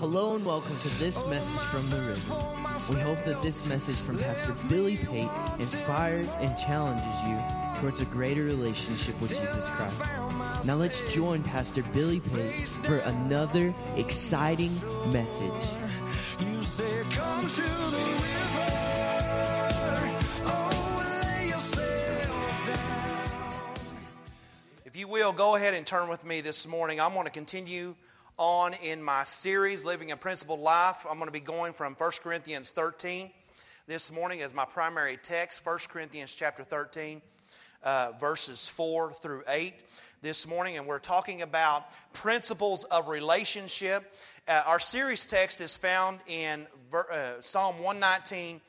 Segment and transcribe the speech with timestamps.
[0.00, 2.34] Hello and welcome to this message from the river.
[2.88, 7.38] We hope that this message from Pastor Billy Pate inspires and challenges you
[7.78, 10.00] towards a greater relationship with Jesus Christ.
[10.66, 14.70] Now let's join Pastor Billy Pate for another exciting
[15.12, 15.68] message.
[16.40, 18.70] You said, Come to the river.
[20.46, 23.68] Oh, lay yourself down.
[24.86, 27.00] If you will, go ahead and turn with me this morning.
[27.00, 27.94] I'm going to continue
[28.40, 31.04] on in my series, Living a Principled Life.
[31.08, 33.30] I'm going to be going from 1 Corinthians 13
[33.86, 37.20] this morning as my primary text, 1 Corinthians chapter 13,
[37.82, 39.74] uh, verses 4 through 8
[40.22, 40.78] this morning.
[40.78, 44.10] And we're talking about principles of relationship.
[44.48, 48.62] Uh, our series text is found in ver- uh, Psalm 119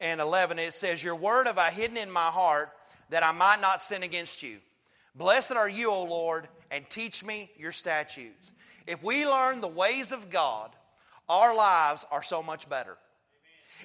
[0.00, 0.58] and 11.
[0.58, 2.72] It says, Your word have I hidden in my heart
[3.08, 4.58] that I might not sin against you.
[5.14, 8.52] Blessed are you, O Lord, and teach me your statutes.
[8.86, 10.70] If we learn the ways of God,
[11.28, 12.96] our lives are so much better.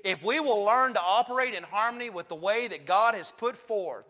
[0.04, 3.56] If we will learn to operate in harmony with the way that God has put
[3.56, 4.06] forth,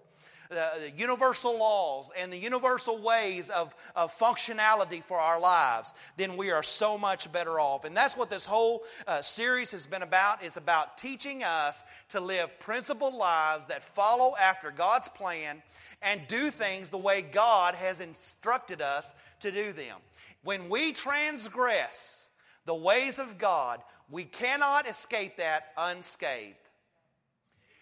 [0.50, 6.36] the, the universal laws and the universal ways of, of functionality for our lives, then
[6.36, 7.86] we are so much better off.
[7.86, 10.44] And that's what this whole uh, series has been about.
[10.44, 15.62] It's about teaching us to live principled lives that follow after God's plan
[16.02, 19.98] and do things the way God has instructed us to do them.
[20.44, 22.28] When we transgress
[22.66, 26.56] the ways of God, we cannot escape that unscathed.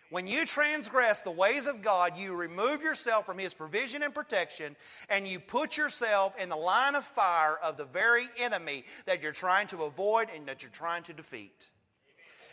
[0.10, 4.76] When you transgress the ways of God, you remove yourself from His provision and protection,
[5.10, 9.34] and you put yourself in the line of fire of the very enemy that you're
[9.34, 11.70] trying to avoid and that you're trying to defeat.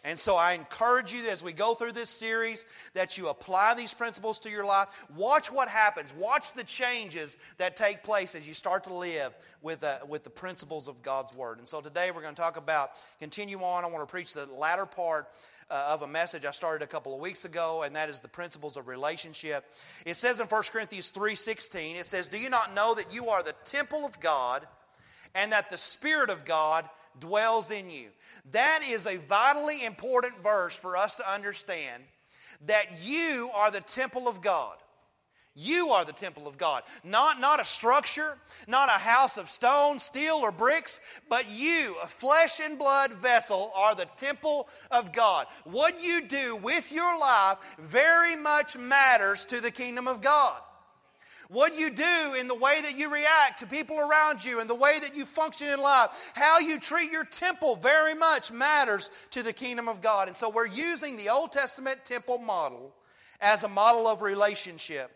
[0.05, 3.95] And so I encourage you as we go through this series that you apply these
[3.95, 5.07] principles to your life.
[5.17, 6.13] Watch what happens.
[6.19, 9.33] Watch the changes that take place as you start to live
[9.63, 11.57] with, uh, with the principles of God's Word.
[11.57, 13.83] And so today we're going to talk about, continue on.
[13.83, 15.29] I want to preach the latter part
[15.71, 18.29] uh, of a message I started a couple of weeks ago, and that is the
[18.29, 19.65] principles of relationship.
[20.05, 23.43] It says in 1 Corinthians 3.16, it says, Do you not know that you are
[23.43, 24.67] the temple of God
[25.35, 26.89] and that the Spirit of God
[27.19, 28.09] dwells in you?
[28.53, 32.03] That is a vitally important verse for us to understand
[32.67, 34.77] that you are the temple of God.
[35.57, 36.83] You are the temple of God.
[37.05, 38.37] Not, not a structure,
[38.67, 43.71] not a house of stone, steel, or bricks, but you, a flesh and blood vessel,
[43.77, 45.47] are the temple of God.
[45.63, 50.61] What you do with your life very much matters to the kingdom of God.
[51.49, 54.75] What you do in the way that you react to people around you and the
[54.75, 59.43] way that you function in life, how you treat your temple very much matters to
[59.43, 60.29] the kingdom of God.
[60.29, 62.95] And so we're using the Old Testament temple model
[63.41, 65.11] as a model of relationship.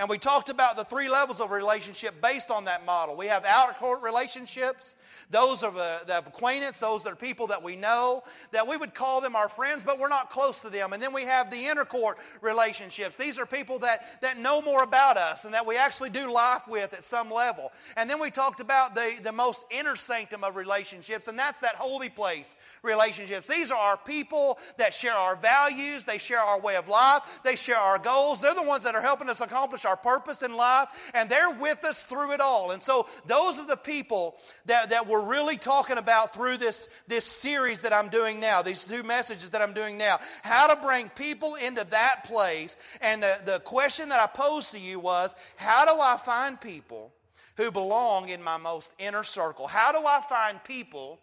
[0.00, 3.14] And we talked about the three levels of relationship based on that model.
[3.18, 4.96] We have outer court relationships,
[5.28, 9.20] those of, of acquaintance, those that are people that we know, that we would call
[9.20, 10.94] them our friends, but we're not close to them.
[10.94, 13.18] And then we have the inner court relationships.
[13.18, 16.66] These are people that, that know more about us and that we actually do life
[16.66, 17.70] with at some level.
[17.98, 21.74] And then we talked about the, the most inner sanctum of relationships, and that's that
[21.74, 23.46] holy place relationships.
[23.46, 27.54] These are our people that share our values, they share our way of life, they
[27.54, 28.40] share our goals.
[28.40, 31.84] They're the ones that are helping us accomplish our purpose in life, and they're with
[31.84, 32.70] us through it all.
[32.70, 34.36] And so those are the people
[34.66, 38.86] that, that we're really talking about through this, this series that I'm doing now, these
[38.86, 40.18] two messages that I'm doing now.
[40.42, 42.76] How to bring people into that place.
[43.00, 47.12] And the, the question that I posed to you was, how do I find people
[47.56, 49.66] who belong in my most inner circle?
[49.66, 51.18] How do I find people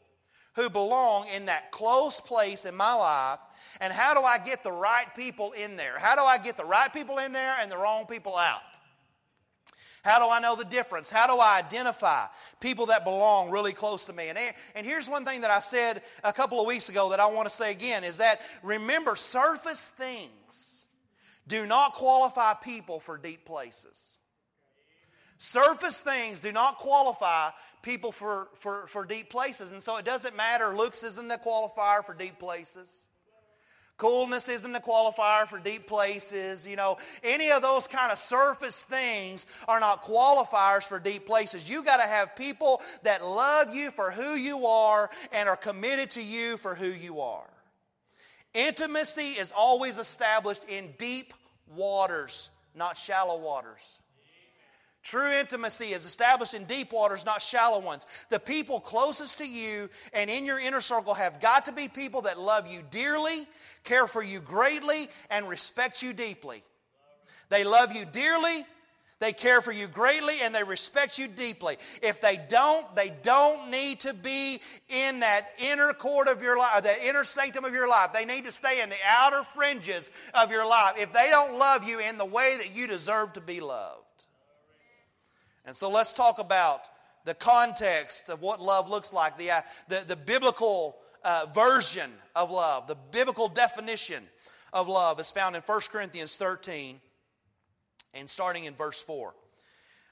[0.58, 3.40] who belong in that close place in my life
[3.80, 5.98] and how do I get the right people in there?
[6.00, 8.62] How do I get the right people in there and the wrong people out?
[10.04, 11.12] How do I know the difference?
[11.12, 12.26] How do I identify
[12.60, 14.30] people that belong really close to me?
[14.30, 14.40] And,
[14.74, 17.48] and here's one thing that I said a couple of weeks ago that I want
[17.48, 20.86] to say again is that remember, surface things
[21.48, 24.17] do not qualify people for deep places.
[25.38, 27.50] Surface things do not qualify
[27.84, 29.72] people for, for, for deep places.
[29.72, 30.76] And so it doesn't matter.
[30.76, 33.08] Looks isn't a qualifier for deep places.
[33.98, 36.68] Coolness isn't a qualifier for deep places.
[36.68, 41.68] You know, any of those kind of surface things are not qualifiers for deep places.
[41.68, 46.12] You got to have people that love you for who you are and are committed
[46.12, 47.50] to you for who you are.
[48.54, 51.34] Intimacy is always established in deep
[51.76, 54.00] waters, not shallow waters.
[55.08, 58.06] True intimacy is established in deep waters, not shallow ones.
[58.30, 62.24] The people closest to you and in your inner circle have got to be people
[62.24, 63.48] that love you dearly,
[63.86, 66.62] care for you greatly, and respect you deeply.
[67.48, 68.66] They love you dearly,
[69.20, 71.78] They care for you greatly and they respect you deeply.
[72.04, 74.60] If they don't, they don't need to be
[74.90, 78.14] in that inner court of your life, the inner sanctum of your life.
[78.14, 80.96] They need to stay in the outer fringes of your life.
[81.00, 84.07] If they don't love you in the way that you deserve to be loved.
[85.68, 86.80] And so let's talk about
[87.26, 92.50] the context of what love looks like, the, uh, the, the biblical uh, version of
[92.50, 94.24] love, the biblical definition
[94.72, 97.02] of love is found in 1 Corinthians 13
[98.14, 99.34] and starting in verse 4.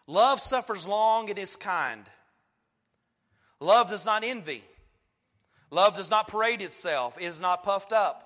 [0.08, 2.04] Love suffers long and is kind.
[3.62, 4.62] Love does not envy.
[5.72, 8.22] Love does not parade itself, it is not puffed up.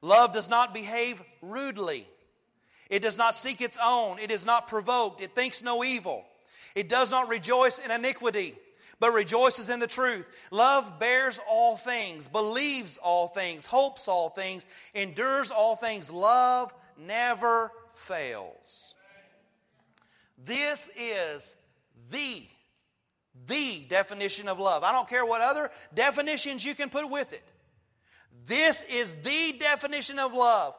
[0.00, 2.06] Love does not behave rudely.
[2.88, 4.18] It does not seek its own.
[4.18, 5.20] It is not provoked.
[5.20, 6.24] It thinks no evil.
[6.74, 8.54] It does not rejoice in iniquity,
[9.00, 10.28] but rejoices in the truth.
[10.50, 16.10] Love bears all things, believes all things, hopes all things, endures all things.
[16.10, 18.94] Love never fails.
[20.44, 21.56] This is
[22.10, 22.42] the,
[23.46, 24.84] the definition of love.
[24.84, 27.44] I don't care what other definitions you can put with it.
[28.46, 30.74] This is the definition of love.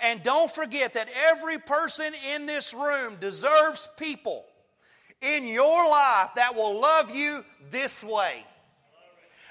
[0.00, 4.44] And don't forget that every person in this room deserves people
[5.20, 8.44] in your life that will love you this way.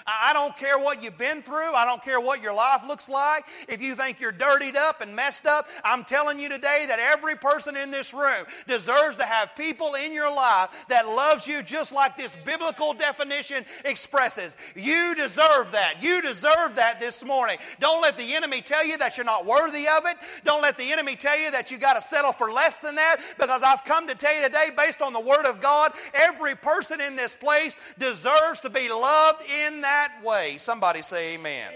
[0.06, 1.74] I don't care what you've been through.
[1.74, 3.46] I don't care what your life looks like.
[3.70, 7.36] If you think you're dirtied up and messed up, I'm telling you today that every
[7.36, 11.94] person in this room deserves to have people in your life that loves you just
[11.94, 14.58] like this biblical definition expresses.
[14.76, 15.96] You deserve that.
[16.02, 17.58] You deserve that this morning.
[17.80, 20.18] Don't let the enemy tell you that you're not worthy of it.
[20.44, 23.18] Don't let the enemy tell you that you got to settle for less than that
[23.40, 27.00] because I've come to tell you today based on the word of God, every person
[27.00, 30.58] in this place deserves to be loved in that that way.
[30.58, 31.70] Somebody say amen.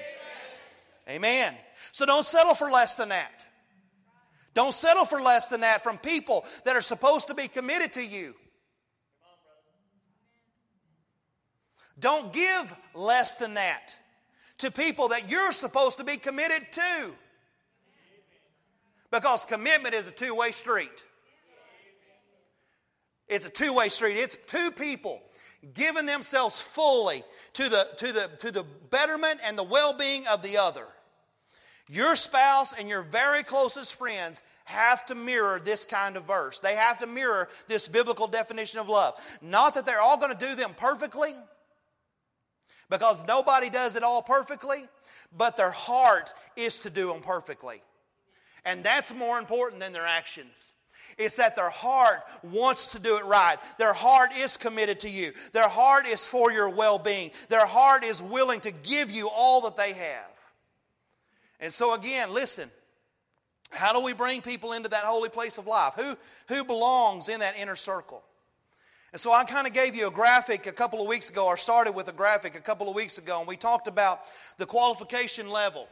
[1.08, 1.16] amen.
[1.16, 1.54] Amen.
[1.92, 3.46] So don't settle for less than that.
[4.54, 8.06] Don't settle for less than that from people that are supposed to be committed to
[8.06, 8.34] you.
[12.00, 13.96] Don't give less than that
[14.60, 17.12] to people that you're supposed to be committed to.
[19.12, 21.06] Because commitment is a two way street.
[23.28, 24.18] It's a two way street.
[24.18, 25.22] It's two people
[25.74, 27.24] giving themselves fully
[27.54, 30.86] to the, to the, to the betterment and the well being of the other.
[31.90, 36.60] Your spouse and your very closest friends have to mirror this kind of verse.
[36.60, 39.16] They have to mirror this biblical definition of love.
[39.42, 41.34] Not that they're all going to do them perfectly,
[42.90, 44.84] because nobody does it all perfectly,
[45.36, 47.82] but their heart is to do them perfectly.
[48.66, 50.74] And that's more important than their actions.
[51.18, 53.58] It's that their heart wants to do it right.
[53.78, 55.32] Their heart is committed to you.
[55.54, 57.32] Their heart is for your well being.
[57.50, 60.34] Their heart is willing to give you all that they have.
[61.60, 62.70] And so, again, listen.
[63.70, 65.94] How do we bring people into that holy place of life?
[65.96, 66.16] Who,
[66.48, 68.24] who belongs in that inner circle?
[69.12, 71.58] And so I kind of gave you a graphic a couple of weeks ago, or
[71.58, 74.20] started with a graphic a couple of weeks ago, and we talked about
[74.58, 75.88] the qualification level.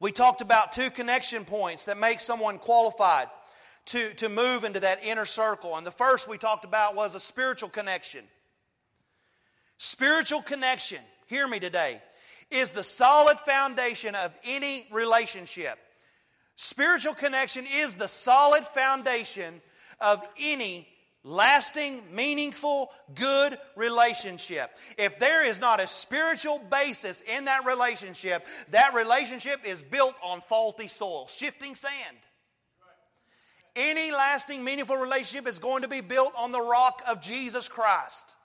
[0.00, 3.28] We talked about two connection points that make someone qualified
[3.90, 5.76] to, to move into that inner circle.
[5.76, 8.24] And the first we talked about was a spiritual connection.
[9.78, 12.00] Spiritual connection, hear me today,
[12.50, 15.76] is the solid foundation of any relationship.
[16.54, 19.60] Spiritual connection is the solid foundation
[20.00, 20.86] of any
[21.24, 24.70] lasting, meaningful, good relationship.
[24.98, 30.42] If there is not a spiritual basis in that relationship, that relationship is built on
[30.42, 32.16] faulty soil, shifting sand.
[33.76, 38.36] Any lasting, meaningful relationship is going to be built on the rock of Jesus Christ.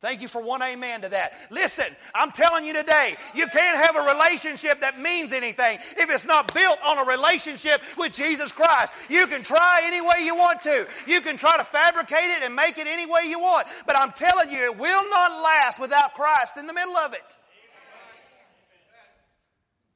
[0.00, 1.32] Thank you for one amen to that.
[1.50, 6.24] Listen, I'm telling you today, you can't have a relationship that means anything if it's
[6.24, 8.94] not built on a relationship with Jesus Christ.
[9.10, 10.86] You can try any way you want to.
[11.08, 13.66] You can try to fabricate it and make it any way you want.
[13.86, 17.38] But I'm telling you, it will not last without Christ in the middle of it.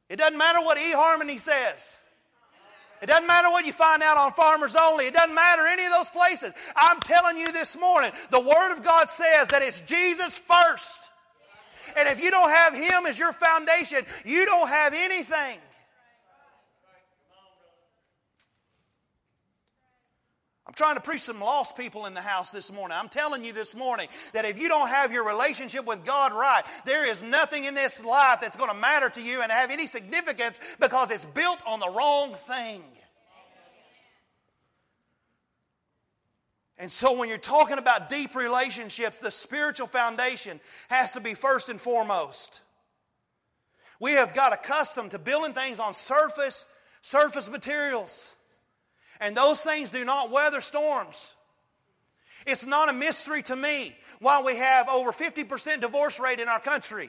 [0.09, 2.02] It doesn't matter what eHarmony says.
[3.03, 5.07] It doesn't matter what you find out on Farmers Only.
[5.07, 6.53] It doesn't matter any of those places.
[6.77, 11.11] I'm telling you this morning, the Word of God says that it's Jesus first.
[11.97, 15.59] And if you don't have Him as your foundation, you don't have anything.
[20.73, 22.97] I'm trying to preach some lost people in the house this morning.
[22.99, 26.63] I'm telling you this morning that if you don't have your relationship with God right,
[26.87, 29.87] there is nothing in this life that's going to matter to you and have any
[29.87, 32.83] significance because it's built on the wrong thing.
[36.79, 41.69] And so, when you're talking about deep relationships, the spiritual foundation has to be first
[41.69, 42.63] and foremost.
[44.01, 46.65] We have got accustomed to building things on surface,
[47.03, 48.32] surface materials.
[49.23, 51.33] And those things do not weather storms.
[52.45, 56.59] It's not a mystery to me why we have over 50% divorce rate in our
[56.59, 57.09] country.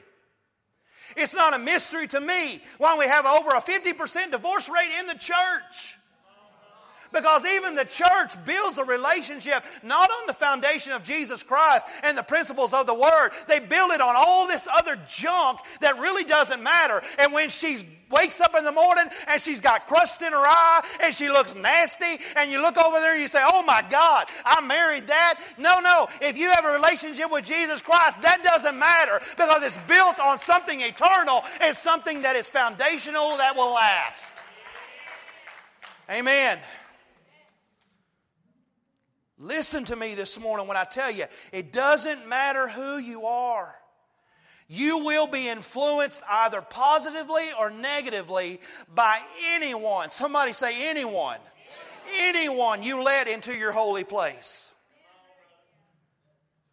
[1.16, 5.06] It's not a mystery to me why we have over a 50% divorce rate in
[5.06, 5.96] the church.
[7.14, 12.18] Because even the church builds a relationship not on the foundation of Jesus Christ and
[12.18, 13.30] the principles of the Word.
[13.48, 17.00] They build it on all this other junk that really doesn't matter.
[17.18, 17.78] And when she
[18.10, 21.54] wakes up in the morning and she's got crust in her eye and she looks
[21.54, 25.40] nasty, and you look over there and you say, Oh my God, I married that.
[25.56, 26.08] No, no.
[26.20, 30.38] If you have a relationship with Jesus Christ, that doesn't matter because it's built on
[30.38, 34.44] something eternal and something that is foundational that will last.
[36.10, 36.58] Amen.
[39.38, 43.74] Listen to me this morning when I tell you, it doesn't matter who you are.
[44.68, 48.60] You will be influenced either positively or negatively
[48.94, 49.18] by
[49.52, 50.10] anyone.
[50.10, 51.38] Somebody say, anyone.
[52.18, 54.72] Anyone you let into your holy place.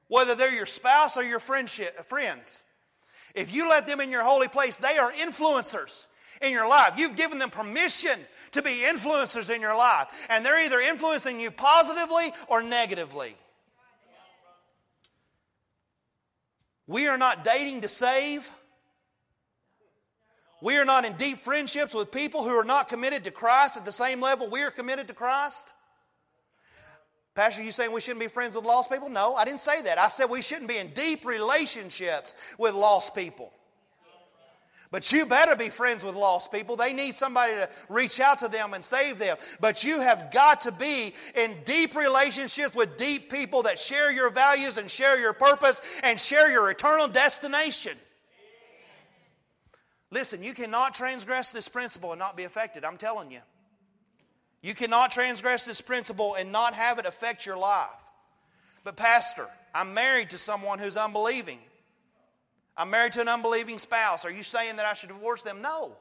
[0.08, 2.64] Whether they're your spouse or your friendship, friends.
[3.34, 6.06] If you let them in your holy place, they are influencers
[6.42, 6.94] in your life.
[6.98, 8.20] You've given them permission
[8.52, 10.28] to be influencers in your life.
[10.30, 13.36] And they're either influencing you positively or negatively.
[16.88, 18.50] We are not dating to save.
[20.62, 23.86] We are not in deep friendships with people who are not committed to Christ at
[23.86, 25.74] the same level we are committed to Christ.
[27.34, 29.10] Pastor, you saying we shouldn't be friends with lost people?
[29.10, 29.98] No, I didn't say that.
[29.98, 33.54] I said we shouldn't be in deep relationships with lost people.
[34.92, 36.76] But you better be friends with lost people.
[36.76, 39.38] They need somebody to reach out to them and save them.
[39.62, 44.30] But you have got to be in deep relationships with deep people that share your
[44.30, 47.94] values and share your purpose and share your eternal destination.
[50.12, 52.84] Listen, you cannot transgress this principle and not be affected.
[52.84, 53.40] I'm telling you.
[54.62, 57.90] You cannot transgress this principle and not have it affect your life.
[58.84, 61.60] But, Pastor, I'm married to someone who's unbelieving.
[62.78, 64.26] I'm married to an unbelieving spouse.
[64.26, 65.62] Are you saying that I should divorce them?
[65.62, 65.92] No,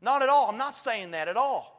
[0.00, 0.48] not at all.
[0.48, 1.76] I'm not saying that at all.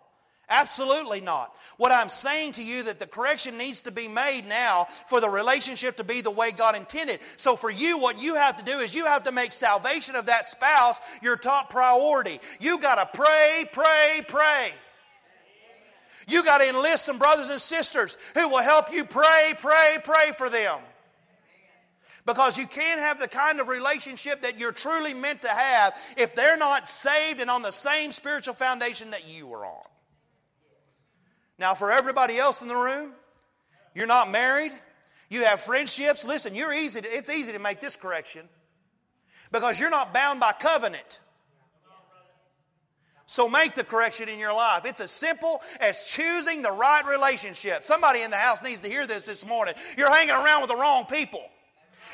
[0.49, 1.53] Absolutely not.
[1.75, 5.29] What I'm saying to you that the correction needs to be made now for the
[5.29, 7.19] relationship to be the way God intended.
[7.35, 10.27] So for you, what you have to do is you have to make salvation of
[10.27, 12.39] that spouse your top priority.
[12.61, 14.71] You got to pray, pray, pray.
[16.29, 20.31] You got to enlist some brothers and sisters who will help you pray, pray, pray
[20.37, 20.79] for them.
[22.27, 26.35] Because you can't have the kind of relationship that you're truly meant to have if
[26.35, 29.85] they're not saved and on the same spiritual foundation that you are on.
[31.57, 33.13] Now, for everybody else in the room,
[33.95, 34.73] you're not married,
[35.29, 36.25] you have friendships.
[36.25, 38.47] Listen, you're easy to, it's easy to make this correction
[39.53, 41.19] because you're not bound by covenant.
[43.25, 44.83] So make the correction in your life.
[44.85, 47.85] It's as simple as choosing the right relationship.
[47.85, 49.75] Somebody in the house needs to hear this this morning.
[49.97, 51.43] You're hanging around with the wrong people.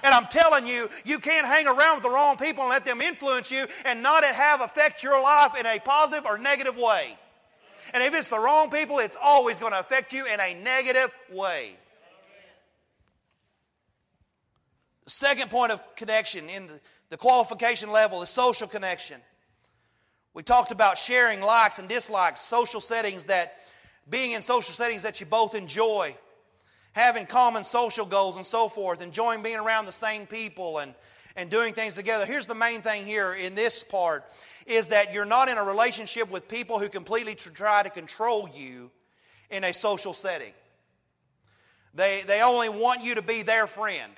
[0.04, 3.02] And I'm telling you, you can't hang around with the wrong people and let them
[3.02, 7.18] influence you and not have affect your life in a positive or negative way.
[7.94, 11.10] And if it's the wrong people, it's always going to affect you in a negative
[11.32, 11.72] way.
[15.06, 16.80] Second point of connection in the,
[17.10, 19.22] the qualification level is social connection.
[20.34, 23.54] We talked about sharing likes and dislikes, social settings that
[24.10, 26.16] being in social settings that you both enjoy
[26.94, 30.94] having common social goals and so forth, enjoying being around the same people and,
[31.36, 32.26] and doing things together.
[32.26, 34.24] Here's the main thing here in this part
[34.66, 38.90] is that you're not in a relationship with people who completely try to control you
[39.50, 40.54] in a social setting.
[41.96, 44.14] They, they only want you to be their friend.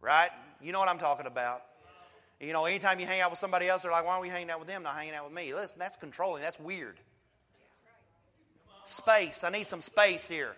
[0.00, 0.30] Right?
[0.62, 1.62] You know what I'm talking about.
[2.40, 4.50] You know, anytime you hang out with somebody else, they're like, why are we hanging
[4.50, 5.52] out with them, not hanging out with me?
[5.52, 6.40] Listen, that's controlling.
[6.40, 6.98] That's weird.
[8.84, 9.44] Space.
[9.44, 10.56] I need some space here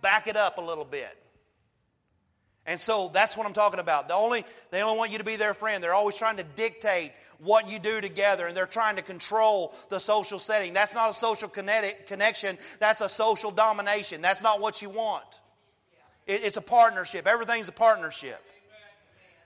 [0.00, 1.16] back it up a little bit.
[2.66, 4.08] And so that's what I'm talking about.
[4.08, 5.82] The only, they only want you to be their friend.
[5.82, 9.98] They're always trying to dictate what you do together, and they're trying to control the
[9.98, 10.74] social setting.
[10.74, 14.20] That's not a social kinetic connection, that's a social domination.
[14.20, 15.40] That's not what you want.
[16.26, 17.26] It, it's a partnership.
[17.26, 18.42] Everything's a partnership.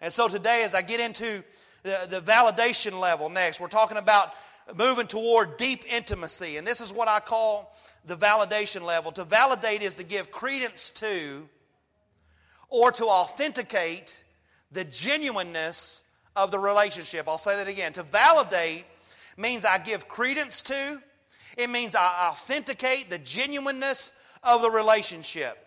[0.00, 1.44] And so today, as I get into
[1.85, 4.30] the, the validation level next, we're talking about
[4.76, 6.56] moving toward deep intimacy.
[6.56, 7.73] And this is what I call
[8.04, 9.12] the validation level.
[9.12, 11.49] To validate is to give credence to
[12.68, 14.25] or to authenticate
[14.73, 16.02] the genuineness
[16.35, 17.28] of the relationship.
[17.28, 17.92] I'll say that again.
[17.94, 18.85] To validate
[19.37, 21.02] means I give credence to,
[21.59, 25.59] it means I authenticate the genuineness of the relationship.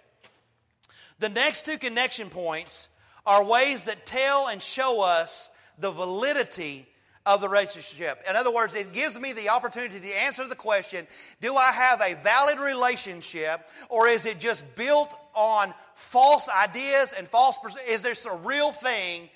[1.20, 2.90] The next two connection points
[3.26, 5.50] are ways that tell and show us
[5.80, 6.88] the validity
[7.26, 8.24] of the relationship.
[8.30, 11.08] In other words, it gives me the opportunity to answer the question
[11.42, 17.28] do I have a valid relationship or is it just built on false ideas and
[17.28, 19.30] false is this a real thing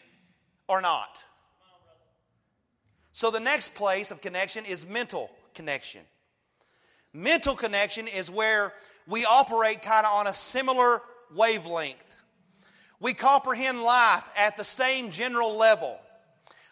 [0.68, 1.24] or not?
[3.12, 6.02] So the next place of connection is mental connection.
[7.12, 8.74] Mental connection is where
[9.08, 11.02] we operate kind of on a similar
[11.36, 12.06] wavelength.
[13.00, 16.00] We comprehend life at the same general level.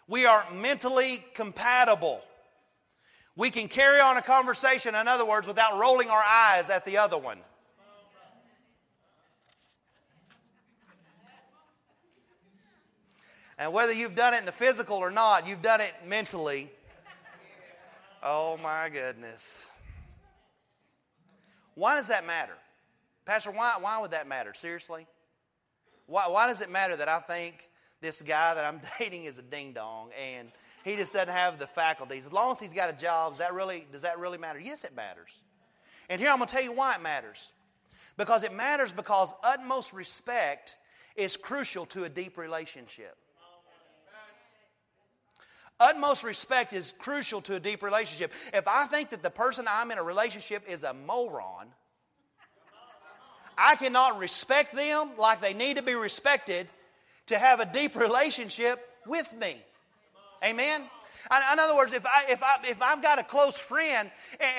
[0.08, 2.22] We are mentally compatible.
[3.36, 6.96] We can carry on a conversation, in other words, without rolling our eyes at the
[6.96, 7.38] other one.
[13.58, 16.70] And whether you've done it in the physical or not, you've done it mentally.
[18.22, 19.70] Oh my goodness.
[21.74, 22.54] Why does that matter?
[23.24, 24.54] Pastor, why, why would that matter?
[24.54, 25.06] Seriously?
[26.06, 27.68] Why, why does it matter that I think
[28.00, 30.48] this guy that I'm dating is a ding dong and
[30.84, 32.26] he just doesn't have the faculties?
[32.26, 34.58] As long as he's got a job, does that really, does that really matter?
[34.58, 35.30] Yes, it matters.
[36.08, 37.52] And here I'm going to tell you why it matters.
[38.16, 40.76] Because it matters because utmost respect
[41.16, 43.16] is crucial to a deep relationship.
[45.80, 48.32] Utmost respect is crucial to a deep relationship.
[48.52, 51.68] If I think that the person I'm in a relationship is a moron,
[53.56, 56.68] I cannot respect them like they need to be respected
[57.28, 59.56] to have a deep relationship with me.
[60.44, 60.82] Amen?
[61.30, 64.10] In other words, if, I, if, I, if I've got a close friend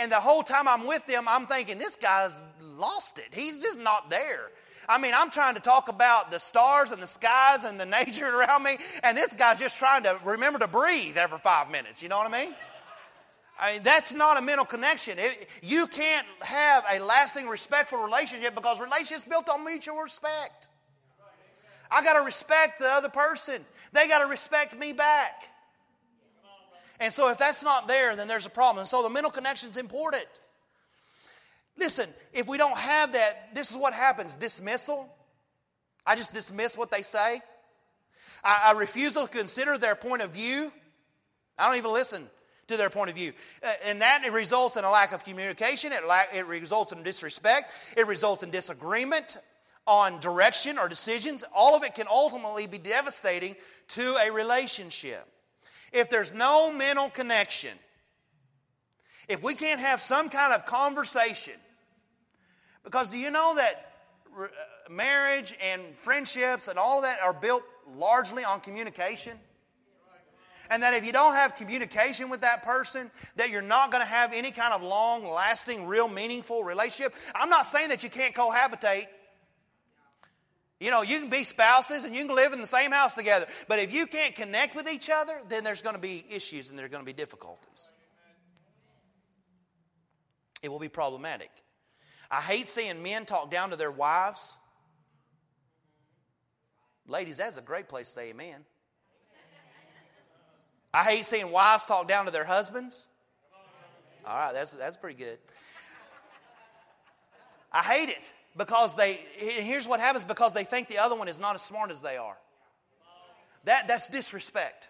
[0.01, 3.33] and the whole time I'm with them, I'm thinking, this guy's lost it.
[3.33, 4.51] He's just not there.
[4.87, 8.27] I mean, I'm trying to talk about the stars and the skies and the nature
[8.27, 12.03] around me, and this guy's just trying to remember to breathe every five minutes.
[12.03, 12.55] You know what I mean?
[13.59, 15.19] I mean, that's not a mental connection.
[15.19, 20.69] It, you can't have a lasting, respectful relationship because relationships built on mutual respect.
[21.91, 23.63] I got to respect the other person.
[23.93, 25.43] They got to respect me back.
[26.99, 28.79] And so, if that's not there, then there's a problem.
[28.79, 30.25] And so, the mental connection is important.
[31.77, 35.09] Listen, if we don't have that, this is what happens dismissal.
[36.05, 37.39] I just dismiss what they say.
[38.43, 40.71] I, I refuse to consider their point of view.
[41.57, 42.29] I don't even listen
[42.67, 43.31] to their point of view.
[43.63, 47.01] Uh, and that it results in a lack of communication, it, la- it results in
[47.03, 49.37] disrespect, it results in disagreement
[49.89, 51.43] on direction or decisions.
[51.53, 53.55] All of it can ultimately be devastating
[53.89, 55.27] to a relationship.
[55.91, 57.71] If there's no mental connection,
[59.27, 61.55] if we can't have some kind of conversation
[62.83, 63.91] because do you know that
[64.39, 64.47] uh,
[64.89, 67.63] marriage and friendships and all of that are built
[67.95, 69.37] largely on communication?
[70.71, 74.09] And that if you don't have communication with that person, that you're not going to
[74.09, 77.15] have any kind of long lasting, real meaningful relationship.
[77.33, 79.07] I'm not saying that you can't cohabitate.
[80.79, 83.45] You know, you can be spouses and you can live in the same house together.
[83.67, 86.79] But if you can't connect with each other, then there's going to be issues and
[86.79, 87.91] there are going to be difficulties.
[90.61, 91.51] It will be problematic.
[92.31, 94.53] I hate seeing men talk down to their wives.
[97.07, 98.63] Ladies, that's a great place to say amen.
[100.93, 103.05] I hate seeing wives talk down to their husbands.
[104.25, 105.39] All right, that's, that's pretty good.
[107.71, 111.39] I hate it because they, here's what happens because they think the other one is
[111.39, 112.37] not as smart as they are.
[113.65, 114.88] That, that's disrespect.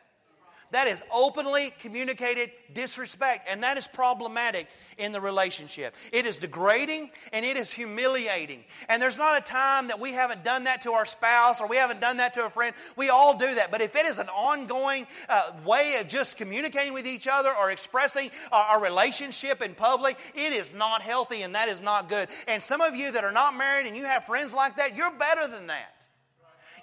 [0.72, 4.68] That is openly communicated disrespect, and that is problematic
[5.00, 5.96] in the relationship.
[6.14, 8.64] It is degrading and it is humiliating.
[8.88, 11.78] And there's not a time that we haven't done that to our spouse or we
[11.78, 12.76] haven't done that to a friend.
[12.96, 13.72] We all do that.
[13.72, 17.72] But if it is an ongoing uh, way of just communicating with each other or
[17.72, 22.30] expressing our, our relationship in public, it is not healthy and that is not good.
[22.48, 25.12] And some of you that are not married and you have friends like that, you're
[25.12, 25.96] better than that.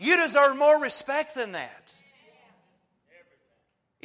[0.00, 1.94] You deserve more respect than that.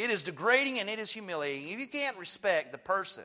[0.01, 1.69] It is degrading and it is humiliating.
[1.69, 3.23] If you can't respect the person,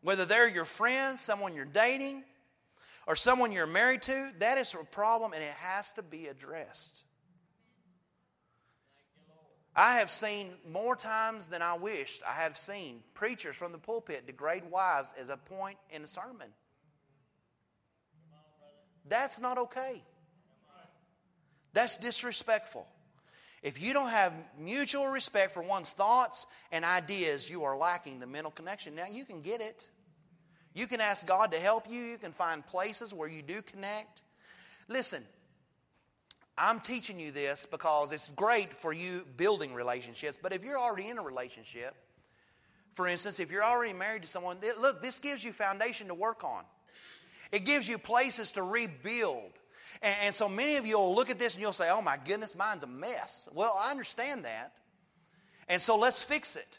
[0.00, 2.24] whether they're your friend, someone you're dating,
[3.06, 7.04] or someone you're married to, that is a problem and it has to be addressed.
[9.76, 14.26] I have seen more times than I wished I have seen preachers from the pulpit
[14.26, 16.48] degrade wives as a point in a sermon.
[19.06, 20.02] That's not okay.
[21.74, 22.86] That's disrespectful.
[23.62, 28.26] If you don't have mutual respect for one's thoughts and ideas, you are lacking the
[28.26, 28.94] mental connection.
[28.94, 29.88] Now, you can get it.
[30.74, 32.00] You can ask God to help you.
[32.00, 34.22] You can find places where you do connect.
[34.86, 35.24] Listen,
[36.56, 40.38] I'm teaching you this because it's great for you building relationships.
[40.40, 41.94] But if you're already in a relationship,
[42.94, 46.44] for instance, if you're already married to someone, look, this gives you foundation to work
[46.44, 46.64] on.
[47.52, 49.52] It gives you places to rebuild.
[50.02, 52.18] And, and so many of you will look at this and you'll say, oh my
[52.24, 53.48] goodness, mine's a mess.
[53.54, 54.72] Well, I understand that.
[55.68, 56.78] And so let's fix it.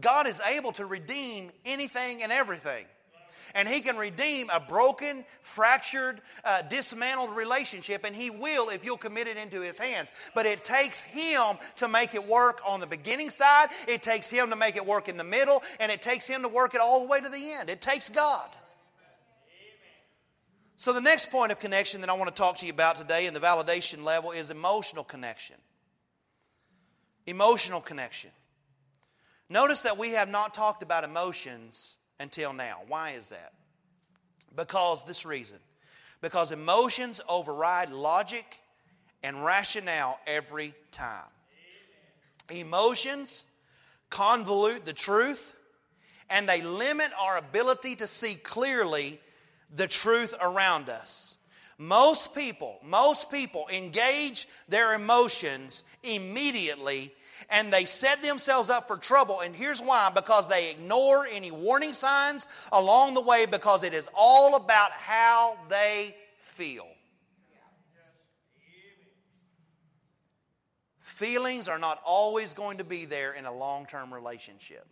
[0.00, 2.86] God is able to redeem anything and everything.
[3.54, 8.96] And He can redeem a broken, fractured, uh, dismantled relationship, and He will if you'll
[8.96, 10.12] commit it into His hands.
[10.36, 14.50] But it takes Him to make it work on the beginning side, it takes Him
[14.50, 17.00] to make it work in the middle, and it takes Him to work it all
[17.00, 17.70] the way to the end.
[17.70, 18.48] It takes God.
[20.80, 23.26] So, the next point of connection that I want to talk to you about today
[23.26, 25.56] in the validation level is emotional connection.
[27.26, 28.30] Emotional connection.
[29.50, 32.78] Notice that we have not talked about emotions until now.
[32.88, 33.52] Why is that?
[34.56, 35.58] Because this reason.
[36.22, 38.58] Because emotions override logic
[39.22, 41.28] and rationale every time.
[42.48, 43.44] Emotions
[44.10, 45.54] convolute the truth
[46.30, 49.20] and they limit our ability to see clearly
[49.74, 51.34] the truth around us.
[51.78, 57.12] Most people, most people engage their emotions immediately
[57.48, 59.40] and they set themselves up for trouble.
[59.40, 64.08] And here's why because they ignore any warning signs along the way because it is
[64.14, 66.14] all about how they
[66.54, 66.86] feel.
[71.00, 74.86] Feelings are not always going to be there in a long term relationship.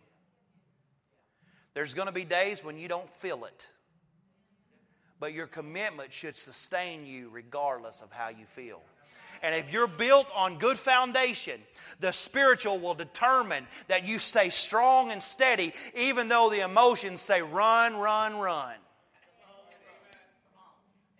[1.73, 3.67] There's going to be days when you don't feel it.
[5.19, 8.81] But your commitment should sustain you regardless of how you feel.
[9.41, 11.61] And if you're built on good foundation,
[11.99, 17.41] the spiritual will determine that you stay strong and steady, even though the emotions say,
[17.41, 18.75] run, run, run.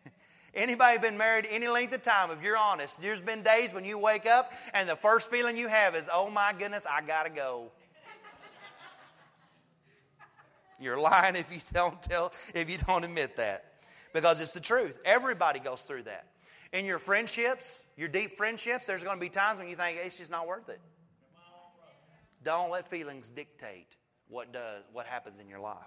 [0.53, 3.97] Anybody been married any length of time, if you're honest, there's been days when you
[3.97, 7.69] wake up and the first feeling you have is, oh my goodness, I gotta go.
[10.79, 13.68] You're lying if you don't tell, if you don't admit that.
[14.13, 14.99] Because it's the truth.
[15.05, 16.25] Everybody goes through that.
[16.73, 20.17] In your friendships, your deep friendships, there's going to be times when you think it's
[20.17, 20.79] just not worth it.
[22.43, 23.87] Don't let feelings dictate
[24.27, 25.77] what does what happens in your life.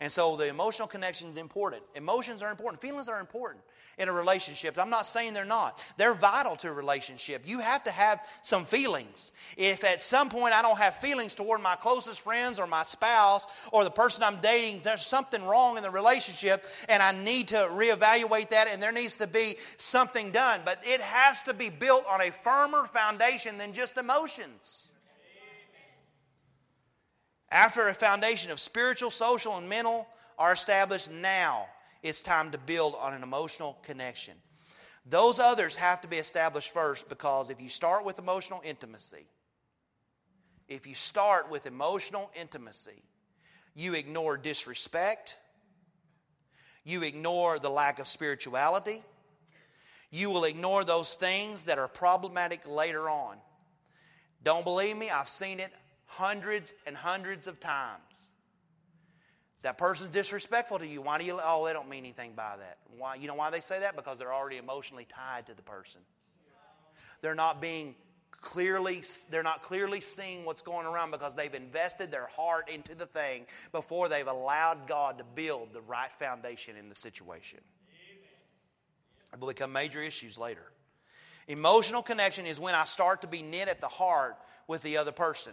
[0.00, 1.82] And so the emotional connection is important.
[1.96, 2.80] Emotions are important.
[2.80, 3.64] Feelings are important
[3.98, 4.78] in a relationship.
[4.78, 5.82] I'm not saying they're not.
[5.96, 7.42] They're vital to a relationship.
[7.44, 9.32] You have to have some feelings.
[9.56, 13.48] If at some point I don't have feelings toward my closest friends or my spouse
[13.72, 17.56] or the person I'm dating, there's something wrong in the relationship and I need to
[17.56, 20.60] reevaluate that and there needs to be something done.
[20.64, 24.87] But it has to be built on a firmer foundation than just emotions.
[27.50, 30.06] After a foundation of spiritual, social, and mental
[30.38, 31.66] are established, now
[32.02, 34.34] it's time to build on an emotional connection.
[35.06, 39.26] Those others have to be established first because if you start with emotional intimacy,
[40.68, 43.02] if you start with emotional intimacy,
[43.74, 45.38] you ignore disrespect,
[46.84, 49.00] you ignore the lack of spirituality,
[50.10, 53.38] you will ignore those things that are problematic later on.
[54.42, 55.08] Don't believe me?
[55.08, 55.72] I've seen it
[56.08, 58.30] hundreds and hundreds of times.
[59.62, 61.02] That person's disrespectful to you.
[61.02, 61.38] Why do you?
[61.42, 62.78] Oh, they don't mean anything by that.
[62.96, 63.14] Why?
[63.14, 63.94] You know why they say that?
[63.94, 66.00] Because they're already emotionally tied to the person.
[67.20, 67.94] They're not being
[68.30, 69.02] clearly.
[69.30, 73.46] They're not clearly seeing what's going around because they've invested their heart into the thing
[73.72, 77.60] before they've allowed God to build the right foundation in the situation.
[79.32, 80.64] It will become major issues later.
[81.48, 84.36] Emotional connection is when I start to be knit at the heart
[84.68, 85.52] with the other person.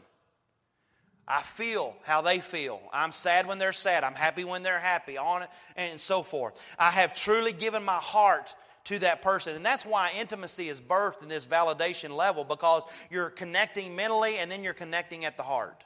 [1.27, 2.79] I feel how they feel.
[2.93, 4.03] I'm sad when they're sad.
[4.03, 6.53] I'm happy when they're happy, on and so forth.
[6.77, 8.53] I have truly given my heart
[8.85, 9.55] to that person.
[9.55, 14.51] And that's why intimacy is birthed in this validation level because you're connecting mentally and
[14.51, 15.83] then you're connecting at the heart.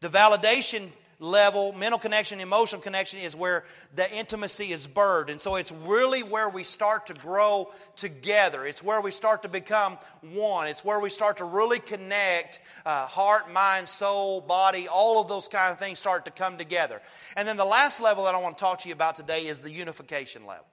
[0.00, 0.88] The validation
[1.24, 5.30] level, mental connection, emotional connection is where the intimacy is birthed.
[5.30, 8.66] And so it's really where we start to grow together.
[8.66, 9.98] It's where we start to become
[10.32, 10.68] one.
[10.68, 15.48] It's where we start to really connect uh, heart, mind, soul, body, all of those
[15.48, 17.00] kind of things start to come together.
[17.36, 19.60] And then the last level that I want to talk to you about today is
[19.60, 20.66] the unification level.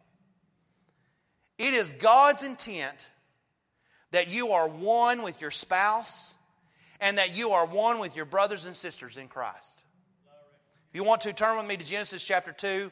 [1.58, 3.08] It is God's intent
[4.12, 6.36] that you are one with your spouse
[7.00, 9.81] and that you are one with your brothers and sisters in Christ.
[10.92, 12.92] If you want to, turn with me to Genesis chapter 2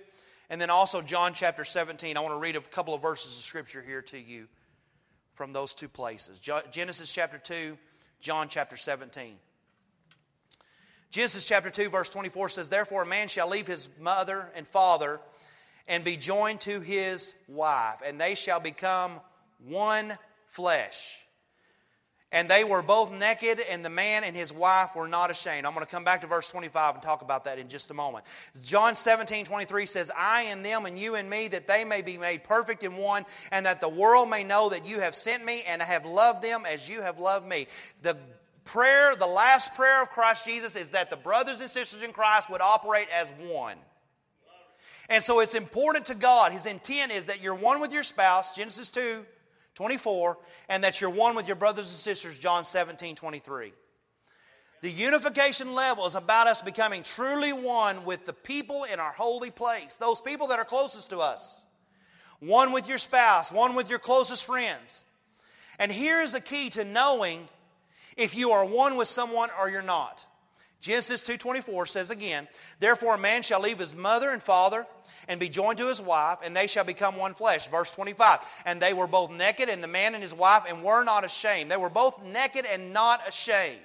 [0.49, 2.15] and then also John chapter 17.
[2.15, 4.47] I want to read a couple of verses of scripture here to you
[5.33, 6.39] from those two places
[6.71, 7.77] Genesis chapter 2,
[8.21, 9.35] John chapter 17.
[11.11, 15.19] Genesis chapter 2, verse 24 says, Therefore a man shall leave his mother and father
[15.89, 19.19] and be joined to his wife, and they shall become
[19.67, 20.13] one
[20.47, 21.25] flesh.
[22.31, 25.65] And they were both naked, and the man and his wife were not ashamed.
[25.65, 27.95] I'm going to come back to verse 25 and talk about that in just a
[27.95, 28.25] moment.
[28.63, 32.19] John 17, 23 says, I and them, and you and me, that they may be
[32.19, 35.63] made perfect in one, and that the world may know that you have sent me
[35.67, 37.65] and I have loved them as you have loved me.
[38.03, 38.15] The
[38.63, 42.51] prayer, the last prayer of Christ Jesus, is that the brothers and sisters in Christ
[42.51, 43.77] would operate as one.
[45.09, 46.51] And so it's important to God.
[46.51, 49.25] His intent is that you're one with your spouse, Genesis 2
[49.79, 50.37] 24,
[50.67, 53.71] and that you're one with your brothers and sisters, John 17 23.
[54.81, 59.51] The unification level is about us becoming truly one with the people in our holy
[59.51, 61.63] place, those people that are closest to us.
[62.41, 65.05] One with your spouse, one with your closest friends.
[65.79, 67.47] And here's the key to knowing
[68.17, 70.25] if you are one with someone or you're not.
[70.81, 74.85] Genesis 2:24 says again, "Therefore a man shall leave his mother and father
[75.27, 78.39] and be joined to his wife, and they shall become one flesh." Verse 25.
[78.65, 81.69] And they were both naked and the man and his wife and were not ashamed.
[81.69, 83.81] They were both naked and not ashamed.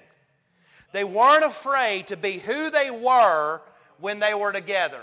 [0.93, 3.61] They weren't afraid to be who they were
[3.99, 5.03] when they were together.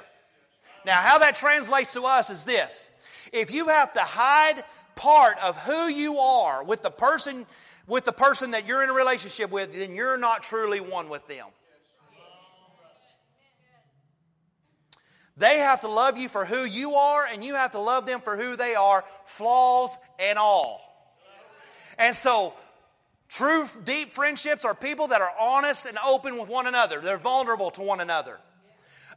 [0.86, 2.89] Now, how that translates to us is this
[3.34, 4.63] if you have to hide
[4.96, 7.46] part of who you are with the person
[7.88, 11.28] with the person that you're in a relationship with, then you're not truly one with
[11.28, 11.46] them.
[15.41, 18.21] They have to love you for who you are, and you have to love them
[18.21, 20.80] for who they are, flaws and all.
[21.99, 22.54] And so,
[23.32, 26.99] True deep friendships are people that are honest and open with one another.
[26.99, 28.38] They're vulnerable to one another.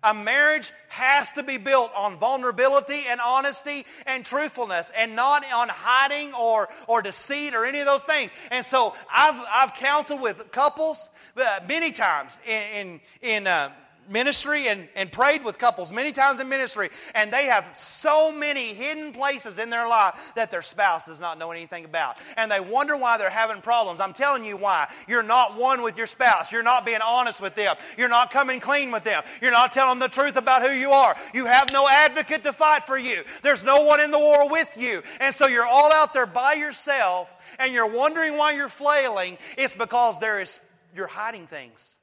[0.04, 5.68] A marriage has to be built on vulnerability and honesty and truthfulness and not on
[5.68, 8.30] hiding or, or deceit or any of those things.
[8.52, 13.70] And so I've, I've counseled with couples uh, many times in, in, in uh,
[14.08, 18.74] ministry and, and prayed with couples many times in ministry, and they have so many
[18.74, 22.16] hidden places in their life that their spouse does not know anything about.
[22.36, 24.00] And they wonder why they're having problems.
[24.00, 24.88] I'm telling you why.
[25.08, 26.52] You're not one with your spouse.
[26.52, 27.76] You're not being honest with them.
[27.96, 29.22] You're not coming clean with them.
[29.40, 31.14] You're not telling the truth about who you are.
[31.32, 33.22] You have no advocate to fight for you.
[33.42, 35.02] There's no one in the war with you.
[35.20, 39.38] And so you're all out there by yourself and you're wondering why you're flailing.
[39.56, 40.60] It's because there is
[40.94, 41.96] you're hiding things.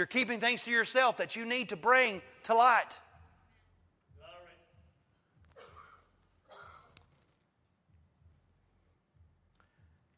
[0.00, 2.98] You're keeping things to yourself that you need to bring to light.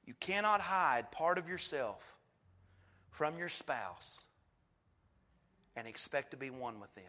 [0.06, 2.16] You cannot hide part of yourself
[3.10, 4.22] from your spouse
[5.74, 7.04] and expect to be one with them.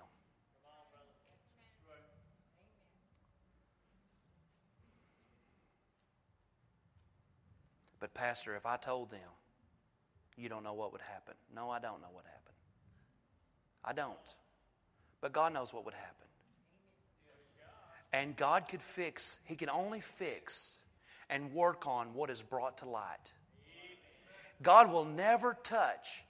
[7.99, 9.19] But, Pastor, if I told them,
[10.37, 11.35] you don't know what would happen.
[11.55, 12.42] No, I don't know what happened.
[13.85, 14.35] I don't.
[15.21, 16.27] But God knows what would happen.
[18.13, 20.83] And God could fix, He can only fix
[21.29, 23.33] and work on what is brought to light.
[24.61, 26.23] God will never touch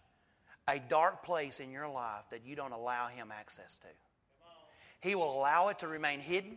[0.68, 3.88] a dark place in your life that you don't allow Him access to.
[5.02, 6.56] He will allow it to remain hidden.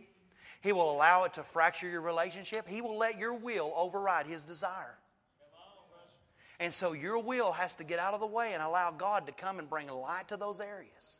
[0.61, 2.67] He will allow it to fracture your relationship.
[2.67, 4.97] He will let your will override His desire.
[6.59, 9.33] And so your will has to get out of the way and allow God to
[9.33, 11.19] come and bring light to those areas.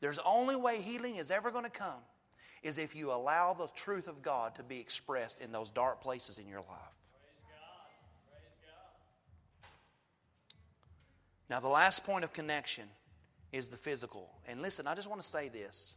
[0.00, 2.02] There's only way healing is ever going to come
[2.62, 6.38] is if you allow the truth of God to be expressed in those dark places
[6.38, 6.94] in your life.
[11.50, 12.84] Now, the last point of connection
[13.52, 14.30] is the physical.
[14.48, 15.94] And listen, I just want to say this.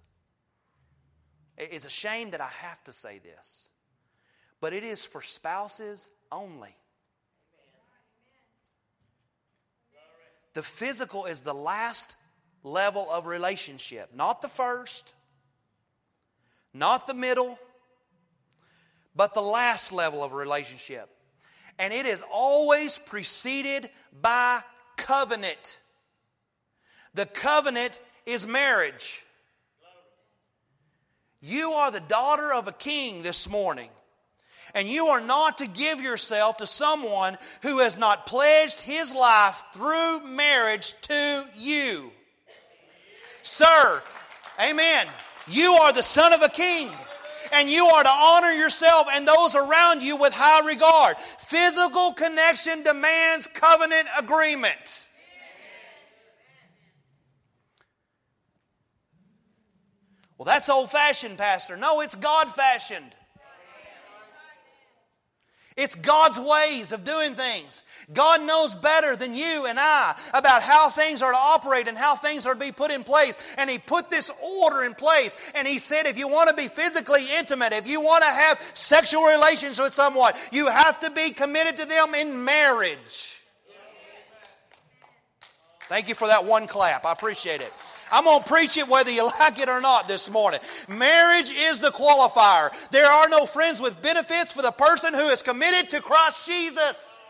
[1.58, 3.70] It's a shame that I have to say this,
[4.62, 6.76] but it is for spouses only.
[10.58, 12.16] The physical is the last
[12.64, 15.14] level of relationship, not the first,
[16.74, 17.60] not the middle,
[19.16, 21.10] but the last level of relationship.
[21.78, 23.88] And it is always preceded
[24.20, 24.62] by
[24.96, 25.80] covenant.
[27.14, 29.24] The covenant is marriage.
[31.40, 33.92] You are the daughter of a king this morning.
[34.76, 39.64] And you are not to give yourself to someone who has not pledged his life
[39.74, 42.12] through marriage to you.
[43.44, 44.02] Sir,
[44.60, 45.08] amen.
[45.48, 46.90] You are the son of a king.
[47.54, 51.18] And you are to honor yourself and those around you with high regard.
[51.18, 55.08] Physical connection demands covenant agreement.
[60.38, 61.78] Well, that's old fashioned, Pastor.
[61.78, 63.16] No, it's God fashioned.
[65.78, 67.84] It's God's ways of doing things.
[68.12, 72.16] God knows better than you and I about how things are to operate and how
[72.16, 73.56] things are to be put in place.
[73.60, 74.32] And He put this
[74.64, 75.36] order in place.
[75.54, 78.60] And He said, if you want to be physically intimate, if you want to have
[78.74, 83.40] sexual relations with someone, you have to be committed to them in marriage.
[85.90, 87.06] Thank you for that one clap.
[87.06, 87.72] I appreciate it.
[88.12, 90.60] I'm going to preach it whether you like it or not this morning.
[90.88, 92.72] Marriage is the qualifier.
[92.90, 97.22] There are no friends with benefits for the person who is committed to Christ Jesus.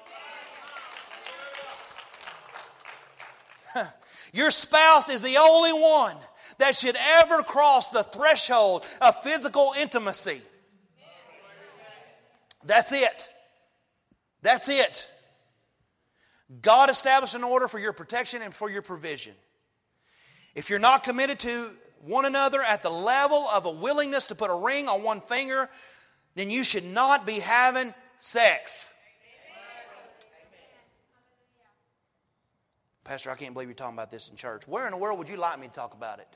[4.34, 6.16] Your spouse is the only one
[6.60, 10.42] that should ever cross the threshold of physical intimacy.
[12.66, 13.30] That's it.
[14.42, 15.10] That's it.
[16.62, 19.34] God established an order for your protection and for your provision.
[20.58, 21.70] If you're not committed to
[22.02, 25.70] one another at the level of a willingness to put a ring on one finger,
[26.34, 28.89] then you should not be having sex.
[33.04, 34.67] Pastor, I can't believe you're talking about this in church.
[34.67, 36.28] Where in the world would you like me to talk about it?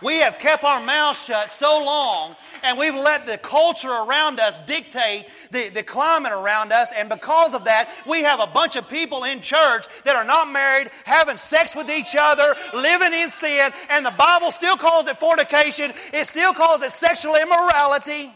[0.00, 4.58] We have kept our mouths shut so long and we've let the culture around us
[4.66, 6.92] dictate the, the climate around us.
[6.96, 10.50] And because of that, we have a bunch of people in church that are not
[10.50, 13.70] married, having sex with each other, living in sin.
[13.90, 18.30] And the Bible still calls it fornication, it still calls it sexual immorality.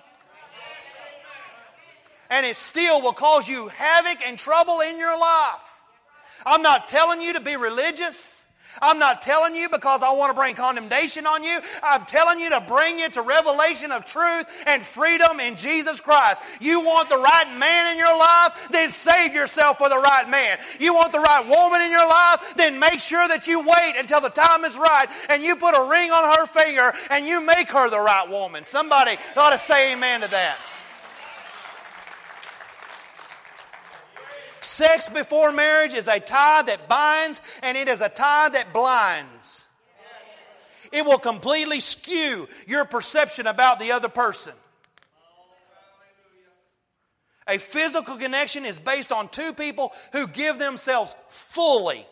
[2.31, 5.83] And it still will cause you havoc and trouble in your life.
[6.47, 8.42] I'm not telling you to be religious.
[8.81, 11.61] I'm not telling you because I want to bring condemnation on you.
[11.83, 16.43] I'm telling you to bring you to revelation of truth and freedom in Jesus Christ.
[16.61, 18.69] You want the right man in your life?
[18.71, 20.59] Then save yourself for the right man.
[20.81, 22.55] You want the right woman in your life?
[22.57, 25.91] Then make sure that you wait until the time is right and you put a
[25.91, 28.65] ring on her finger and you make her the right woman.
[28.65, 30.59] Somebody ought to say amen to that.
[34.63, 39.69] Sex before marriage is a tie that binds and it is a tie that blinds.
[40.93, 44.53] It will completely skew your perception about the other person.
[47.49, 52.07] A physical connection is based on two people who give themselves fully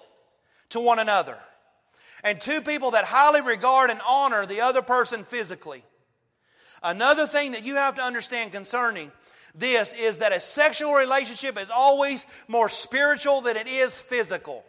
[0.71, 1.37] to one another.
[2.25, 5.85] And two people that highly regard and honor the other person physically.
[6.83, 9.13] Another thing that you have to understand concerning
[9.55, 14.65] this is that a sexual relationship is always more spiritual than it is physical.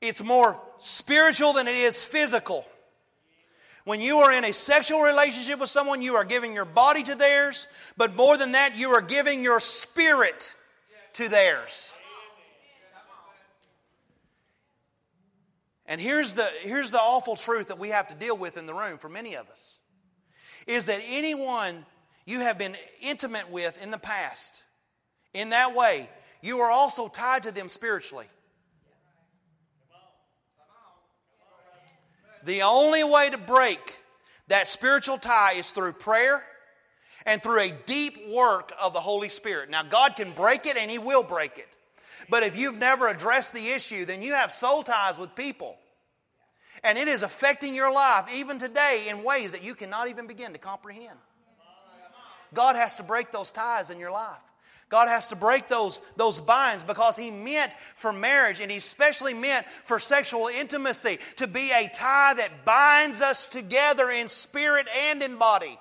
[0.00, 2.66] It's more spiritual than it is physical.
[3.84, 7.14] When you are in a sexual relationship with someone, you are giving your body to
[7.14, 10.54] theirs, but more than that, you are giving your spirit
[11.14, 11.92] to theirs.
[15.86, 18.72] And here's the, here's the awful truth that we have to deal with in the
[18.72, 19.78] room for many of us
[20.66, 21.84] is that anyone
[22.26, 24.64] you have been intimate with in the past,
[25.32, 26.08] in that way,
[26.42, 28.26] you are also tied to them spiritually.
[32.44, 33.98] The only way to break
[34.48, 36.44] that spiritual tie is through prayer
[37.24, 39.70] and through a deep work of the Holy Spirit.
[39.70, 41.68] Now, God can break it and He will break it.
[42.28, 45.78] But if you've never addressed the issue, then you have soul ties with people
[46.84, 50.52] and it is affecting your life even today in ways that you cannot even begin
[50.52, 51.18] to comprehend.
[52.52, 54.38] God has to break those ties in your life.
[54.90, 59.34] God has to break those, those binds because He meant for marriage and He especially
[59.34, 65.22] meant for sexual intimacy to be a tie that binds us together in spirit and
[65.22, 65.78] in body.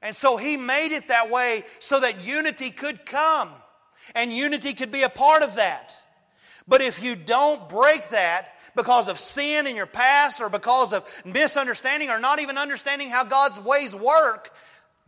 [0.00, 3.50] And so He made it that way so that unity could come
[4.14, 5.94] and unity could be a part of that.
[6.68, 11.04] But if you don't break that because of sin in your past or because of
[11.24, 14.52] misunderstanding or not even understanding how God's ways work,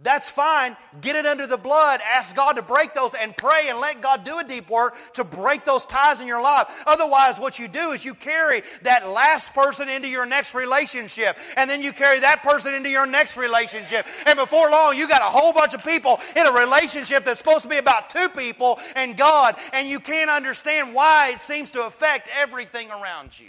[0.02, 0.76] that's fine.
[1.02, 2.00] Get it under the blood.
[2.14, 5.24] Ask God to break those and pray and let God do a deep work to
[5.24, 6.82] break those ties in your life.
[6.86, 11.36] Otherwise, what you do is you carry that last person into your next relationship.
[11.58, 14.06] And then you carry that person into your next relationship.
[14.26, 17.62] And before long, you got a whole bunch of people in a relationship that's supposed
[17.62, 19.54] to be about two people and God.
[19.74, 23.48] And you can't understand why it seems to affect everything around you.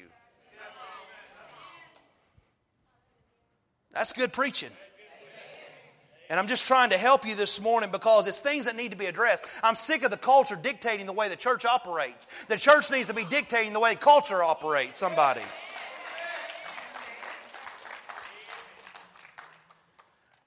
[3.93, 4.69] That's good preaching.
[6.31, 8.97] And I'm just trying to help you this morning because it's things that need to
[8.97, 9.43] be addressed.
[9.61, 12.25] I'm sick of the culture dictating the way the church operates.
[12.47, 15.41] The church needs to be dictating the way culture operates, somebody.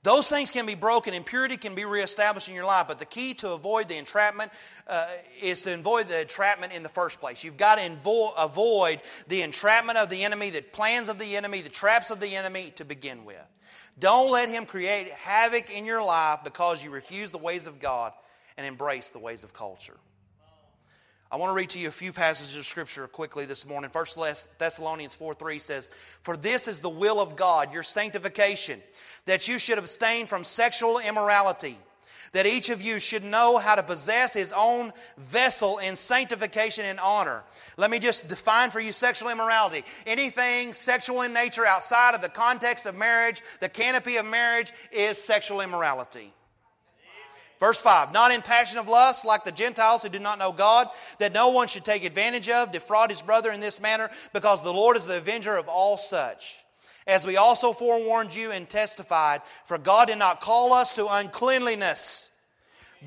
[0.04, 2.88] Those things can be broken and purity can be reestablished in your life.
[2.88, 4.52] But the key to avoid the entrapment
[4.88, 5.06] uh,
[5.42, 7.44] is to avoid the entrapment in the first place.
[7.44, 11.60] You've got to invo- avoid the entrapment of the enemy, the plans of the enemy,
[11.60, 13.36] the traps of the enemy to begin with.
[13.98, 18.12] Don't let him create havoc in your life because you refuse the ways of God
[18.56, 19.96] and embrace the ways of culture.
[21.30, 23.90] I want to read to you a few passages of Scripture quickly this morning.
[23.90, 24.16] First
[24.58, 25.90] Thessalonians 4 3 says,
[26.22, 28.80] For this is the will of God, your sanctification,
[29.26, 31.76] that you should abstain from sexual immorality
[32.34, 37.00] that each of you should know how to possess his own vessel in sanctification and
[37.00, 37.42] honor.
[37.76, 39.84] Let me just define for you sexual immorality.
[40.06, 45.16] Anything sexual in nature outside of the context of marriage, the canopy of marriage, is
[45.16, 46.32] sexual immorality.
[47.60, 50.88] Verse 5 Not in passion of lust, like the Gentiles who do not know God,
[51.20, 54.72] that no one should take advantage of, defraud his brother in this manner, because the
[54.72, 56.63] Lord is the avenger of all such.
[57.06, 62.30] As we also forewarned you and testified, for God did not call us to uncleanliness,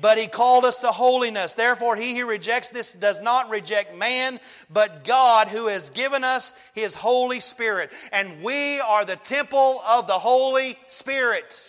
[0.00, 1.54] but He called us to holiness.
[1.54, 4.38] Therefore, he who rejects this does not reject man,
[4.70, 7.92] but God who has given us His Holy Spirit.
[8.12, 11.60] And we are the temple of the Holy Spirit.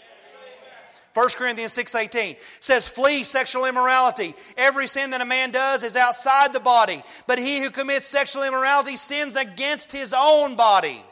[1.16, 4.36] 1 Corinthians 6:18 says flee sexual immorality.
[4.56, 8.44] Every sin that a man does is outside the body, but he who commits sexual
[8.44, 11.04] immorality sins against his own body.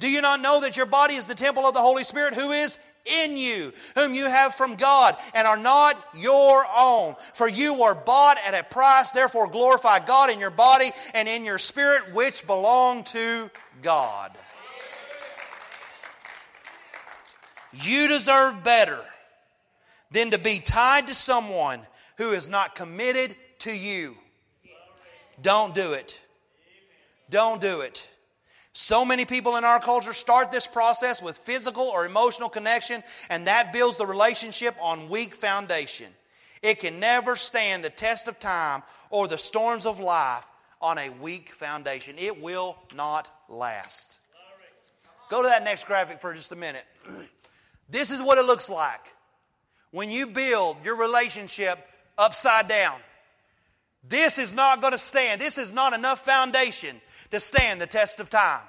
[0.00, 2.50] Do you not know that your body is the temple of the Holy Spirit who
[2.50, 2.78] is
[3.22, 7.14] in you, whom you have from God, and are not your own?
[7.34, 11.44] For you were bought at a price, therefore glorify God in your body and in
[11.44, 13.50] your spirit, which belong to
[13.82, 14.32] God.
[17.72, 18.98] You deserve better
[20.10, 21.80] than to be tied to someone
[22.16, 24.16] who is not committed to you.
[25.42, 26.20] Don't do it.
[27.28, 28.08] Don't do it.
[28.72, 33.46] So many people in our culture start this process with physical or emotional connection, and
[33.46, 36.06] that builds the relationship on weak foundation.
[36.62, 40.46] It can never stand the test of time or the storms of life
[40.80, 42.16] on a weak foundation.
[42.18, 44.18] It will not last.
[45.30, 46.84] Go to that next graphic for just a minute.
[47.92, 49.00] This is what it looks like
[49.90, 51.76] when you build your relationship
[52.16, 52.94] upside down.
[54.08, 55.40] This is not going to stand.
[55.40, 57.00] This is not enough foundation
[57.30, 58.62] to stand the test of time.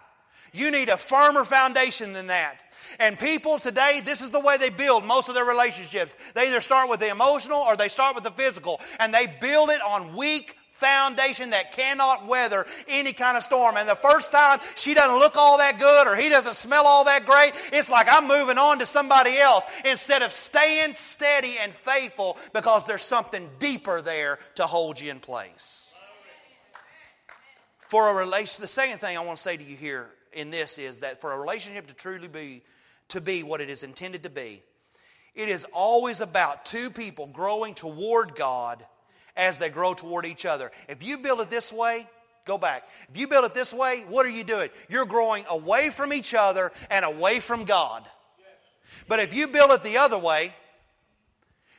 [0.53, 2.57] You need a firmer foundation than that.
[2.99, 6.15] And people today, this is the way they build most of their relationships.
[6.33, 8.81] They either start with the emotional or they start with the physical.
[8.99, 13.77] And they build it on weak foundation that cannot weather any kind of storm.
[13.77, 17.05] And the first time she doesn't look all that good or he doesn't smell all
[17.05, 21.71] that great, it's like I'm moving on to somebody else instead of staying steady and
[21.71, 25.90] faithful because there's something deeper there to hold you in place
[27.91, 30.77] for a relation the second thing i want to say to you here in this
[30.77, 32.61] is that for a relationship to truly be
[33.09, 34.63] to be what it is intended to be
[35.35, 38.81] it is always about two people growing toward god
[39.37, 40.71] as they grow toward each other.
[40.89, 42.07] If you build it this way
[42.43, 42.83] go back.
[43.09, 44.69] If you build it this way what are you doing?
[44.89, 48.03] You're growing away from each other and away from god.
[49.07, 50.53] But if you build it the other way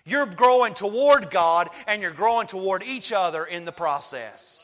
[0.04, 4.61] you're growing toward god and you're growing toward each other in the process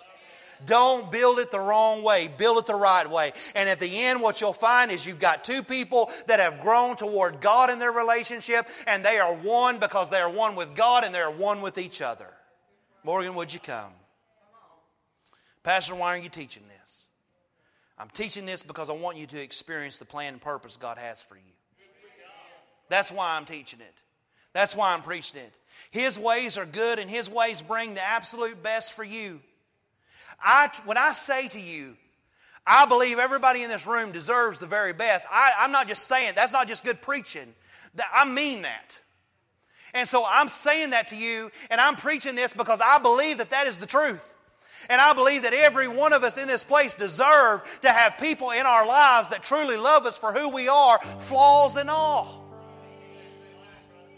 [0.66, 2.28] don't build it the wrong way.
[2.36, 3.32] Build it the right way.
[3.54, 6.96] And at the end, what you'll find is you've got two people that have grown
[6.96, 11.04] toward God in their relationship, and they are one because they are one with God
[11.04, 12.28] and they are one with each other.
[13.04, 13.92] Morgan, would you come?
[15.62, 17.04] Pastor, why are you teaching this?
[17.98, 21.22] I'm teaching this because I want you to experience the plan and purpose God has
[21.22, 21.42] for you.
[22.88, 23.94] That's why I'm teaching it.
[24.54, 25.54] That's why I'm preaching it.
[25.90, 29.40] His ways are good and His ways bring the absolute best for you.
[30.40, 31.96] I, when I say to you,
[32.66, 36.32] I believe everybody in this room deserves the very best, I, I'm not just saying,
[36.36, 37.54] that's not just good preaching.
[38.12, 38.98] I mean that.
[39.94, 43.50] And so I'm saying that to you, and I'm preaching this because I believe that
[43.50, 44.34] that is the truth.
[44.90, 48.50] And I believe that every one of us in this place deserve to have people
[48.50, 52.44] in our lives that truly love us for who we are, flaws and all.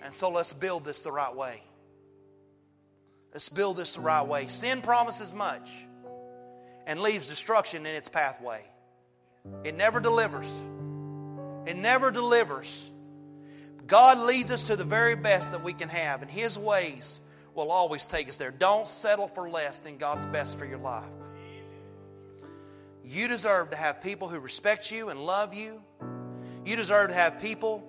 [0.02, 1.62] And so let's build this the right way.
[3.32, 4.48] Let's build this the right way.
[4.48, 5.86] Sin promises much
[6.90, 8.60] and leaves destruction in its pathway.
[9.62, 10.60] It never delivers.
[11.64, 12.90] It never delivers.
[13.86, 17.20] God leads us to the very best that we can have, and His ways
[17.54, 18.50] will always take us there.
[18.50, 21.08] Don't settle for less than God's best for your life.
[23.04, 25.80] You deserve to have people who respect you and love you.
[26.66, 27.88] You deserve to have people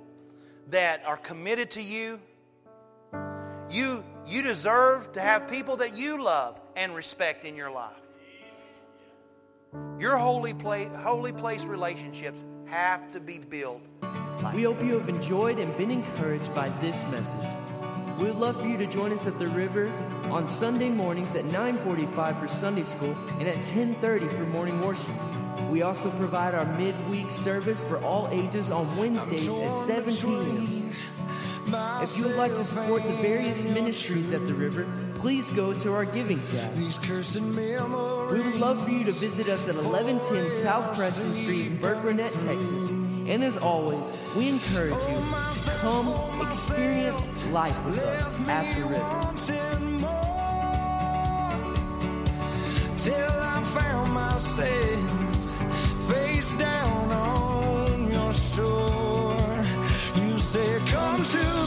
[0.70, 2.20] that are committed to you.
[3.68, 8.01] You, you deserve to have people that you love and respect in your life.
[9.98, 13.82] Your holy place, holy place relationships have to be built.
[14.44, 17.48] Like we hope you have enjoyed and been encouraged by this message.
[18.18, 19.92] We would love for you to join us at the river
[20.30, 25.16] on Sunday mornings at 9:45 for Sunday school and at 10:30 for morning worship.
[25.70, 30.96] We also provide our midweek service for all ages on Wednesdays at 7 p.m.
[32.02, 34.86] If you would like to support the various ministries at the river,
[35.22, 36.76] please go to our giving tab.
[36.76, 42.32] We would love for you to visit us at 1110 South Preston Street in Burkburnett,
[42.32, 42.90] Texas.
[43.30, 44.04] And as always,
[44.36, 45.18] we encourage oh, you
[45.64, 49.32] to come oh, experience life with us at the river.
[52.98, 55.32] Till I found myself
[56.12, 59.66] face down on your shore.
[60.16, 61.61] You say, Come to